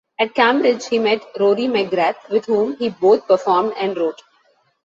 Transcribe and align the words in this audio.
At 0.19 0.33
Cambridge 0.33 0.87
he 0.87 0.97
met 0.97 1.21
Rory 1.39 1.67
McGrath 1.67 2.27
with 2.31 2.45
whom 2.47 2.75
he 2.77 2.89
both 2.89 3.27
performed 3.27 3.73
and 3.77 3.95
wrote. 3.95 4.19